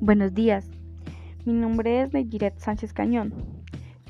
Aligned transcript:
Buenos 0.00 0.34
días, 0.34 0.70
mi 1.46 1.54
nombre 1.54 2.02
es 2.02 2.12
Negiret 2.12 2.58
Sánchez 2.58 2.92
Cañón, 2.92 3.32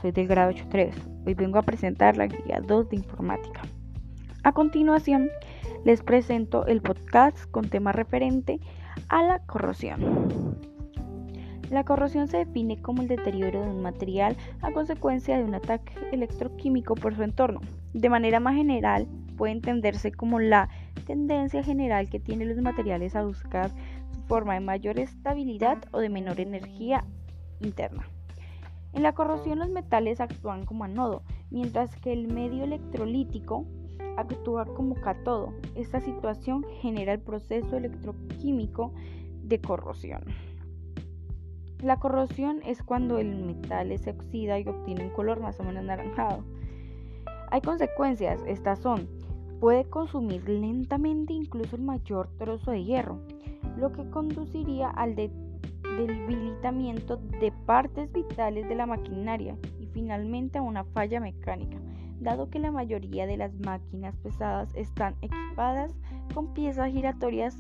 soy 0.03 0.11
del 0.11 0.27
grado 0.27 0.51
8.3. 0.51 0.93
Hoy 1.25 1.35
vengo 1.35 1.61
a 1.61 1.63
presentar 1.63 2.17
la 2.17 2.27
guía 2.27 2.61
2 2.61 2.89
de 2.89 2.97
informática. 2.97 3.63
A 4.43 4.51
continuación, 4.51 5.31
les 5.85 6.03
presento 6.03 6.67
el 6.67 6.83
podcast 6.83 7.49
con 7.53 7.69
tema 7.69 7.93
referente 7.93 8.59
a 9.09 9.23
la 9.23 9.39
corrosión. 9.47 10.59
La 11.71 11.85
corrosión 11.85 12.27
se 12.27 12.39
define 12.39 12.83
como 12.83 13.03
el 13.03 13.09
deterioro 13.09 13.63
de 13.63 13.71
un 13.71 13.83
material 13.83 14.37
a 14.63 14.73
consecuencia 14.73 15.39
de 15.39 15.45
un 15.45 15.55
ataque 15.55 15.93
electroquímico 16.11 16.97
por 16.97 17.15
su 17.15 17.23
entorno. 17.23 17.61
De 17.93 18.11
manera 18.11 18.41
más 18.41 18.57
general, 18.57 19.07
puede 19.37 19.53
entenderse 19.53 20.11
como 20.11 20.41
la 20.41 20.69
tendencia 21.07 21.63
general 21.63 22.11
que 22.11 22.21
tienen 22.21 22.49
los 22.49 22.59
materiales 22.59 23.17
a 23.17 23.25
buscar 23.25 23.71
forma 24.27 24.55
de 24.55 24.61
mayor 24.61 24.99
estabilidad 24.99 25.79
o 25.93 26.01
de 26.01 26.11
menor 26.11 26.41
energía 26.41 27.05
interna. 27.61 28.07
En 28.93 29.03
la 29.03 29.15
corrosión 29.15 29.59
los 29.59 29.71
metales 29.71 30.21
actúan 30.21 30.65
como 30.65 30.85
anodo, 30.85 31.23
mientras 31.51 31.95
que 31.97 32.13
el 32.13 32.29
medio 32.29 32.65
electrolítico 32.65 33.67
actúa 34.17 34.65
como 34.65 34.95
cátodo. 34.97 35.53
Esta 35.75 36.01
situación 36.01 36.65
genera 36.81 37.13
el 37.13 37.21
proceso 37.21 37.77
electroquímico 37.77 38.93
de 39.43 39.61
corrosión. 39.61 40.23
La 41.83 41.99
corrosión 41.99 42.61
es 42.65 42.83
cuando 42.83 43.19
el 43.19 43.45
metal 43.45 43.97
se 43.99 44.11
oxida 44.11 44.59
y 44.59 44.67
obtiene 44.67 45.05
un 45.05 45.11
color 45.11 45.41
más 45.41 45.61
o 45.61 45.63
menos 45.63 45.85
anaranjado. 45.85 46.43
Hay 47.51 47.61
consecuencias, 47.61 48.41
estas 48.47 48.81
son, 48.81 49.07
puede 49.61 49.85
consumir 49.85 50.49
lentamente 50.49 51.33
incluso 51.33 51.77
el 51.77 51.83
mayor 51.83 52.29
trozo 52.39 52.71
de 52.71 52.85
hierro, 52.85 53.19
lo 53.77 53.93
que 53.93 54.09
conduciría 54.11 54.91
al 54.91 55.17
debilitamiento 55.17 57.17
de 57.41 57.53
partes 57.65 58.13
vitales 58.13 58.69
de 58.69 58.75
la 58.75 58.87
maquinaria 58.87 59.57
y 59.81 59.87
finalmente 59.87 60.59
a 60.59 60.63
una 60.63 60.85
falla 60.85 61.21
mecánica, 61.21 61.79
dado 62.21 62.51
que 62.51 62.59
la 62.59 62.71
mayoría 62.71 63.27
de 63.27 63.37
las 63.37 63.53
máquinas 63.61 64.17
pesadas 64.17 64.75
están 64.75 65.15
equipadas 65.23 65.95
con 66.35 66.53
piezas 66.53 66.93
giratorias. 66.93 67.57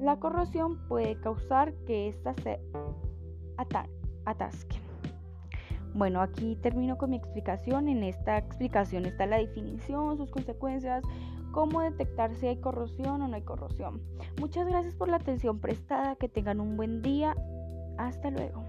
La 0.00 0.16
corrosión 0.16 0.78
puede 0.88 1.18
causar 1.20 1.74
que 1.86 2.08
éstas 2.08 2.36
se 2.42 2.60
atasquen. 4.24 4.79
Bueno, 5.94 6.20
aquí 6.20 6.56
termino 6.56 6.96
con 6.98 7.10
mi 7.10 7.16
explicación. 7.16 7.88
En 7.88 8.02
esta 8.02 8.38
explicación 8.38 9.06
está 9.06 9.26
la 9.26 9.38
definición, 9.38 10.16
sus 10.16 10.30
consecuencias, 10.30 11.02
cómo 11.52 11.80
detectar 11.80 12.34
si 12.34 12.46
hay 12.46 12.56
corrosión 12.56 13.22
o 13.22 13.28
no 13.28 13.34
hay 13.34 13.42
corrosión. 13.42 14.00
Muchas 14.38 14.66
gracias 14.66 14.94
por 14.94 15.08
la 15.08 15.16
atención 15.16 15.60
prestada, 15.60 16.16
que 16.16 16.28
tengan 16.28 16.60
un 16.60 16.76
buen 16.76 17.02
día. 17.02 17.34
Hasta 17.98 18.30
luego. 18.30 18.64